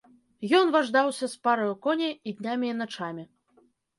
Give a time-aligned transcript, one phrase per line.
[0.59, 3.23] Ён важдаўся з параю коней і днямі і начамі.